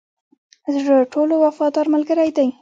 [0.75, 2.47] زړه ټولو وفادار ملګری دی.